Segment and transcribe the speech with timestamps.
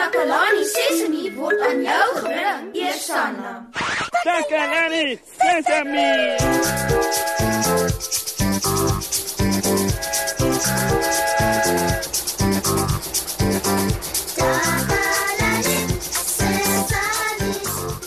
[0.00, 3.50] Takalani Sesemi word aan jou gebring, Eersanna.
[4.24, 6.06] Takalani Sesame.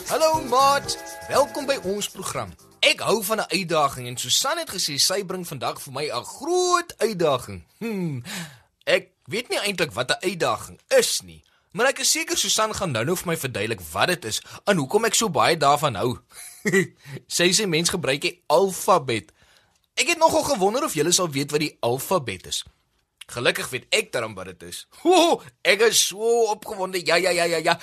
[0.10, 0.98] Hallo maat,
[1.30, 2.50] welkom by ons program.
[2.82, 6.25] Ek hou van 'n uitdaging en Susan het gesê sy bring vandag vir my 'n
[6.25, 7.64] groot uitdaging.
[7.78, 8.23] Hmm.
[8.84, 11.44] Ek weet nie eintlik wat 'n uitdaging is nie,
[11.74, 15.10] maar ek is seker Susan gaan nou-nou vir my verduidelik wat dit is en hoekom
[15.10, 16.11] ek so baie daarvan hou.
[17.38, 19.34] sy sê mens gebruik die alfabet.
[20.00, 22.64] Ek het nogal gewonder of julle sal weet wat die alfabet is.
[23.33, 24.86] Gelukkig weet ek darm wat dit is.
[25.04, 27.02] Ho, ek is so opgewonde.
[27.06, 27.78] Ja ja ja ja ja.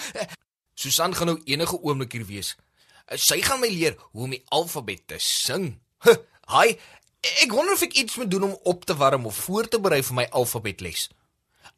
[0.75, 2.55] Susan gaan nou enige oomblik hier wees.
[3.19, 5.75] Sy gaan my leer hoe om die alfabet te sing.
[6.53, 6.79] Haai,
[7.43, 10.01] ek wonder of ek iets moet doen om op te warm of voor te berei
[10.07, 11.09] vir my alfabetles.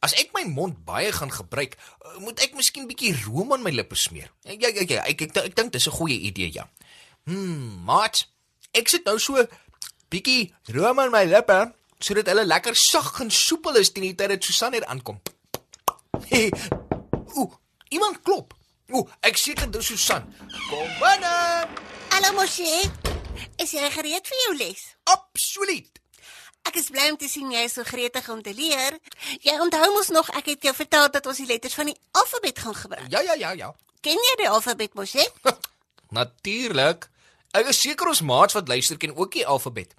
[0.02, 1.76] As ek my mond baie gaan gebruik,
[2.24, 4.32] moet ek miskien bietjie room aan my lippe smeer.
[4.50, 6.66] Ja ja ja, ek ek, ek, dink dis 'n goeie idee ja.
[7.24, 8.26] Hmm, maat,
[8.74, 9.46] ek sit nou so
[10.10, 11.72] bietjie room aan my lippe
[12.02, 15.20] sodat hulle lekker sag en soepel is teen die tyd dat Susan hier aankom.
[16.26, 16.50] Hey,
[17.38, 17.54] ooh,
[17.94, 18.54] iemand klop.
[18.90, 20.26] Ooh, ek seker dis Susan.
[20.68, 21.36] Kom binne.
[22.10, 22.90] Hallo Moshe.
[23.62, 24.82] Is jy gereed vir jou les?
[25.14, 26.01] Absoluut.
[26.68, 28.98] Ek is bly om te sien jy is so gretig om te leer.
[29.42, 32.58] Jy onthou mos nog ek het jou vertel dat ons die letters van die alfabet
[32.58, 33.08] gaan gebruik.
[33.10, 33.72] Ja ja ja ja.
[34.02, 35.24] Ken jy die alfabet Moshe?
[36.18, 37.08] Natuurlik.
[37.52, 39.94] Ek is seker ons maats wat luister ken ook die alfabet.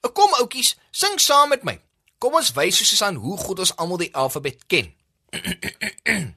[0.00, 1.76] Kom oudjies, sing saam met my.
[2.20, 4.90] Kom ons wys Susan hoe goed ons almal die alfabet ken.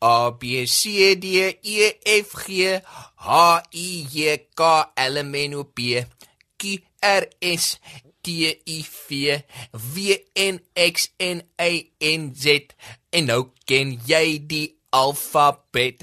[0.00, 1.88] A B C D E
[2.20, 2.78] F G
[3.26, 3.40] H
[3.76, 6.04] I J K L M N O P
[6.56, 7.76] Q R S
[8.20, 9.40] T U V
[9.72, 11.70] W N X N A
[12.10, 12.74] N Z
[13.10, 16.02] en nou ken jy die alfabet.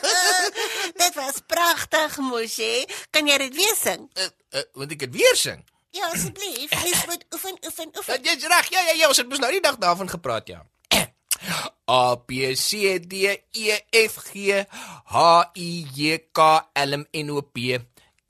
[1.02, 2.72] dit was pragtig Moshe.
[3.14, 4.08] Kan jy dit weer sing?
[4.18, 5.62] uh, uh, moet ek dit weer sing?
[5.94, 6.72] Ja, asseblief.
[6.74, 8.22] Jy moet oefen, oefen, Ja, oefen.
[8.26, 8.70] Jy's reg.
[8.74, 10.64] Ja ja ja, ons het mos nou die dag daarvan gepraat, ja.
[11.90, 14.64] A B C D E F G
[15.12, 15.16] H
[15.54, 16.48] I J K
[16.82, 17.78] L M N O P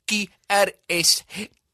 [0.05, 1.23] Q R S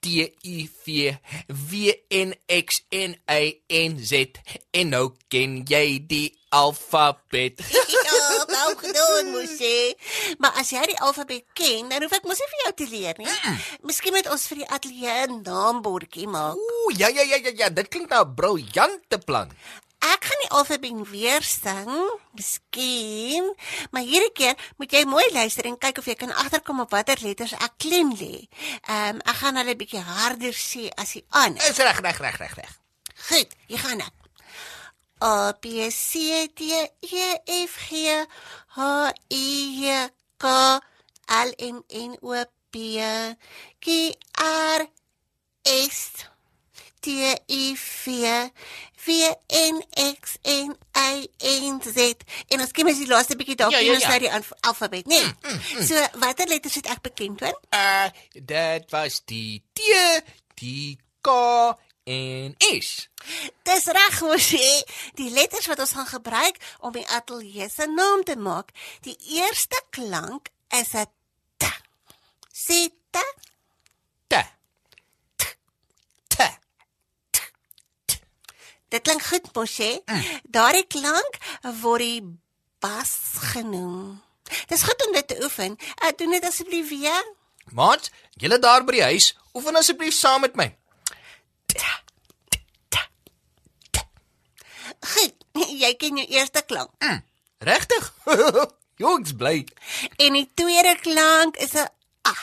[0.01, 1.15] T U V
[1.47, 4.41] W N X N A N Z
[4.73, 7.61] en nou ken jy die alfabet.
[8.11, 9.95] Ja, gou gedoen Moshe.
[10.41, 13.21] Maar as jy die alfabet ken, dan hoef ek mos nie vir jou te leer
[13.21, 13.35] nie.
[13.87, 16.57] Miskien moet ons vir die ateljee 'n naambordjie maak.
[16.57, 19.53] Ooh, ja ja ja ja ja, dit klink nou 'n briljante plan.
[20.01, 21.91] Ek gaan die alfabet weer sing,
[22.33, 23.51] miskien,
[23.93, 27.21] maar hierdie keer moet jy mooi luister en kyk of jy kan agterkom op watter
[27.21, 28.47] letters ek klem lê.
[28.89, 31.61] Ehm um, ek gaan hulle bietjie harder sê as die ander.
[31.69, 32.73] Is reg reg reg reg reg.
[33.29, 34.17] Goed, hier gaan ek.
[35.21, 38.09] A B C D E F G
[38.73, 39.45] H I
[39.77, 40.09] J
[40.41, 40.81] K
[41.45, 42.41] L M N O
[42.71, 42.97] P
[43.79, 44.87] Q R
[45.63, 46.25] S
[47.01, 48.51] T U V
[49.05, 49.09] W
[49.47, 49.81] N
[50.19, 51.97] X N A N Z
[52.53, 54.19] en ons kiem as die laaste bietjie dalk Ja, ja, ja, ja.
[54.19, 55.21] die alf- alfabet, né?
[55.41, 55.87] Nee.
[55.87, 57.57] So watter letters het ek bekend hoor?
[57.73, 59.81] Uh dit was die T,
[60.61, 61.29] die K
[62.03, 63.09] en S.
[63.63, 64.69] Dis reg mos hè.
[65.15, 68.69] Die letters wat ons gaan gebruik om die ateljee se naam te maak.
[69.01, 71.05] Die eerste klank is 'n
[71.57, 71.65] t.
[72.53, 72.89] Sê.
[73.11, 73.17] T.
[74.27, 74.33] T.
[78.91, 79.91] Dit klink goed mos hè.
[80.51, 81.37] Daardie klank
[81.81, 82.23] word die
[82.83, 83.13] bas
[83.53, 84.19] genoem.
[84.67, 85.77] Dis goed om dit te oefen.
[86.03, 87.23] Uh, doen dit asseblief weer.
[87.71, 88.09] Maat,
[88.41, 90.67] julle daar by die huis, oefen asseblief saam met my.
[95.13, 95.37] Goed.
[95.81, 96.91] Jy ken jou eerste klank.
[97.63, 98.11] Regtig?
[99.01, 99.63] Jong's bly.
[100.21, 101.87] En die tweede klank is 'n
[102.27, 102.35] a.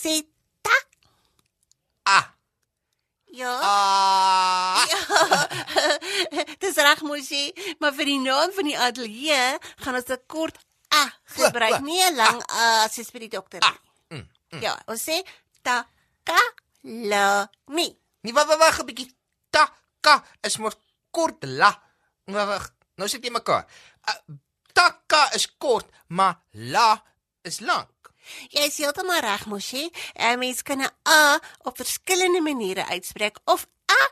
[0.00, 0.22] Sê
[0.64, 0.76] ta.
[2.02, 2.26] Ah.
[3.32, 3.52] Ja.
[3.62, 4.84] Ah.
[6.62, 10.56] Dis reg mosie, maar vir die naam van die ateljee gaan ons 'n kort
[10.94, 11.02] a
[11.36, 13.76] gebruik, wa- nie 'n lang a soos by die dokter Ah,
[14.10, 14.26] nie.
[14.60, 15.22] Ja, ons sê
[15.62, 15.86] ta
[16.24, 16.38] ka
[16.82, 17.96] la ni.
[18.22, 19.14] Nee, wag, wag, wag 'n bietjie.
[19.50, 20.74] Ta ka is mos
[21.10, 21.70] kort la.
[22.26, 22.70] Wag, wag.
[22.96, 23.66] Nou sit jy mekaar.
[24.08, 24.34] Uh,
[24.72, 27.02] ta ka is kort, maar la
[27.42, 27.88] is lank.
[28.50, 29.90] Jy is heeltemal reg mosie.
[30.14, 34.02] 'n Mens kan 'n a op verskillende maniere uitspreek of a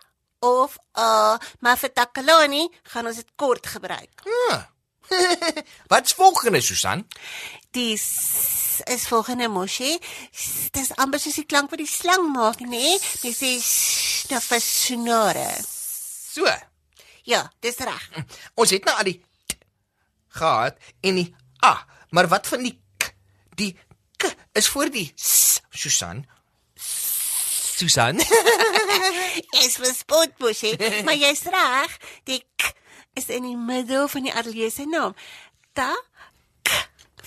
[0.41, 4.23] of a, maar vir takalani gaan ons dit kort gebruik.
[4.51, 4.65] Ah.
[5.91, 7.07] Wat's volgende, Susan?
[7.71, 9.99] Die s is volgende mosie.
[10.71, 12.69] Dis amper soos die klank wat die slang maak, nê?
[12.71, 12.99] Nee?
[13.25, 15.51] Mens sê s na vir snore.
[16.35, 16.47] So.
[17.29, 18.05] Ja, dis reg.
[18.55, 19.59] Ons het nou al die t,
[20.39, 21.29] gehad en die
[21.65, 21.75] a,
[22.15, 23.11] maar wat van die k?
[23.59, 23.73] Die
[24.59, 26.27] is voor die s, Susan.
[27.79, 28.19] Susan.
[29.55, 30.75] Jy's verspot, Bosie,
[31.07, 31.95] maar jy's reg.
[32.27, 32.73] Die k
[33.19, 35.15] is in die middel van die ateljee se naam.
[35.79, 35.93] Ta
[36.67, 36.75] k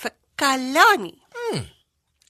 [0.02, 1.14] vir Kalani.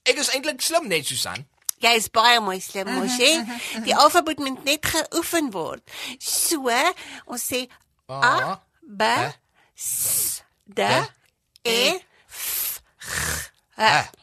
[0.07, 1.43] Ek is eintlik slim net Susan.
[1.83, 3.43] Jy is baie mooi slim, Bosie.
[3.83, 5.83] Die alfabet moet net geoefen word.
[6.23, 6.71] So,
[7.27, 7.65] ons sê
[8.07, 9.11] a, b,
[9.75, 10.87] s, d,
[11.67, 11.79] e,
[12.31, 13.49] f, g,
[13.83, 14.22] h.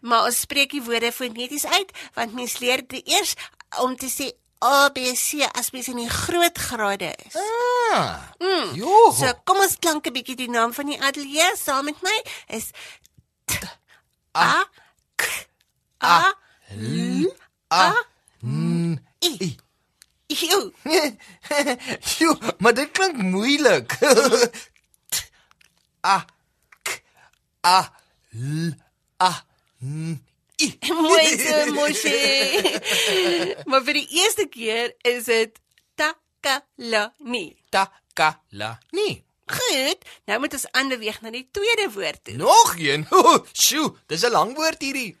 [0.00, 3.34] Maar ons spreek die woorde foneties uit want mens leer dit eers
[3.80, 4.32] om te sê
[4.64, 7.36] A B C as mens in die groot grade is.
[7.92, 8.22] Ah.
[8.40, 8.74] Mm.
[8.74, 9.12] Jo.
[9.12, 12.70] So kom ons klank 'n bietjie die naam van die ateljee saam met my is
[13.44, 13.60] T
[14.36, 14.64] A
[15.16, 15.24] K
[16.00, 16.32] A
[16.72, 17.32] L
[17.72, 17.94] A
[18.42, 18.98] Mm.
[19.24, 19.56] I.
[20.28, 20.70] Ew.
[22.18, 23.92] Jo, maar dit klink moeilik.
[25.12, 25.30] T,
[26.06, 26.24] a
[26.82, 27.02] k
[27.66, 27.78] a
[28.32, 28.74] l
[29.22, 29.30] a
[29.82, 30.78] i.
[30.88, 32.62] Mooi so, Moshi.
[33.68, 35.58] maar vir die eerste keer is dit
[35.94, 37.56] Takalani.
[37.68, 39.22] Takalani.
[39.46, 42.34] Goed, nou moet ons aanbeweeg na die tweede woord toe.
[42.40, 43.06] Nog een.
[43.52, 45.16] Sjoe, dis 'n lang woord hierdie.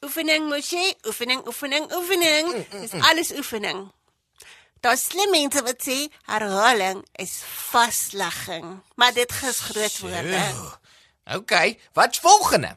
[0.00, 2.66] Oefening, Moshi, oefening, oefening, oefening.
[2.70, 3.86] Dis alles oefening.
[4.80, 10.42] Daar's slim mense wat sê herhaling is vaslegging, maar dit gis groot woorde.
[11.34, 11.52] OK,
[11.92, 12.76] wat's volgende?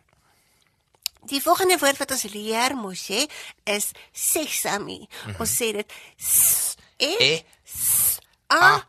[1.30, 3.28] Die volgende woord wat ons leer, Moshi,
[3.64, 5.06] is sesame.
[5.38, 7.34] Ons sê dit s e E
[8.50, 8.84] a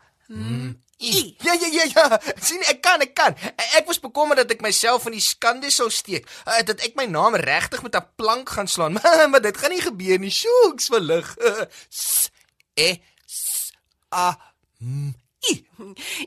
[1.03, 1.35] I.
[1.43, 2.19] Ja ja ja ja.
[2.45, 3.35] sien ek kan ek kan.
[3.75, 6.29] Ek was bekommerd dat ek myself in die skande sou steek.
[6.47, 8.99] Uh, dat ek my naam regtig met 'n plank gaan slaan.
[9.31, 10.31] maar dit gaan nie gebeur nie.
[10.31, 11.35] Sjoeks verlig.
[11.89, 12.31] S
[12.73, 13.73] e s
[14.15, 14.31] a
[14.79, 15.11] m
[15.51, 15.59] i.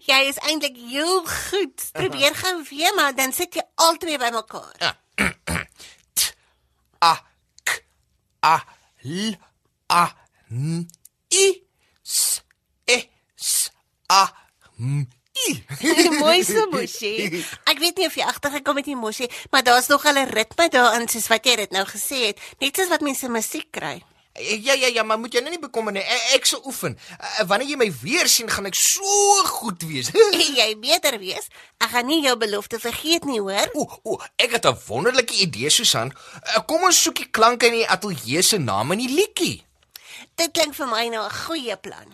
[0.05, 1.89] Jy is eintlik heel goed.
[1.97, 4.77] Probeer gou weer, maar dan sit jy albei bymekaar.
[4.77, 5.06] T
[7.03, 7.15] a
[7.65, 7.83] k
[8.43, 8.57] a
[9.05, 9.37] l
[9.91, 10.05] a
[10.51, 10.87] n
[11.31, 11.47] i.
[12.03, 12.43] S
[12.87, 12.99] e
[13.37, 13.71] s
[14.09, 14.25] a
[14.79, 15.07] m
[15.47, 15.65] i.
[16.21, 17.45] Mooi so, Moshi.
[17.67, 21.09] Ek weet nie of jy agtergekom het nie, Moshi, maar daar's nog 'n ritme daarin
[21.09, 24.03] soos wat jy dit nou gesê het, net soos wat mense musiek kry.
[24.39, 26.03] Ja ja ja, maar moet jy nou nie bekommer nie.
[26.03, 26.97] Ek, ek sal oefen.
[27.17, 30.11] Uh, wanneer jy my weer sien, gaan ek so goed wees.
[30.61, 31.49] jy beter wees.
[31.81, 33.71] Ek gaan nie jou belofte vergeet nie, hoor.
[33.75, 36.13] Ooh, ooh, ek het 'n wonderlike idee, Susan.
[36.13, 39.65] Uh, kom ons soek die klanke in die ateljee se naam in die liedjie.
[40.37, 42.09] Dit klink vir my nou 'n goeie plan.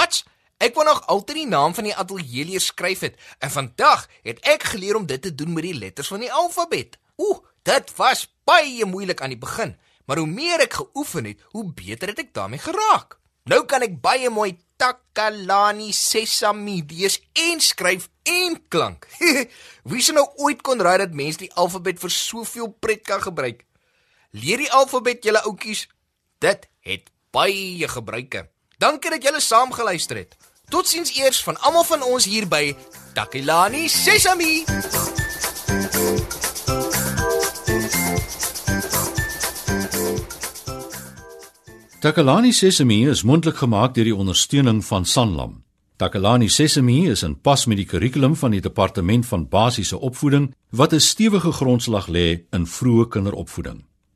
[0.00, 0.22] Mats,
[0.64, 4.38] ek wou nog altyd die naam van die ateljee leer skryf het en vandag het
[4.48, 6.96] ek geleer om dit te doen met die letters van die alfabet.
[7.20, 9.74] Ooh, dit was baie moeilik aan die begin,
[10.08, 13.18] maar hoe meer ek geoefen het, hoe beter het ek daarmee geraak.
[13.44, 19.04] Nou kan ek baie mooi Takalani Sesame lees en skryf en klank.
[19.90, 23.66] Wie sou nou ooit kon raai dat mense die alfabet vir soveel pret kan gebruik?
[24.32, 25.84] Leer die alfabet julle oudjies.
[26.40, 28.46] Dit het baie gebruike.
[28.80, 30.36] Dankie dat julle saam geluister het.
[30.72, 32.72] Totsiens eers van almal van ons hier by
[33.12, 34.64] Takalani Sesame.
[42.00, 45.58] Takalani Sesame is mondelik gemaak deur die ondersteuning van Sanlam.
[46.00, 50.94] Takalani Sesame is in pas met die kurrikulum van die Departement van Basiese Opvoeding wat
[50.96, 53.89] 'n stewige grondslag lê in vroeë kinderopvoeding.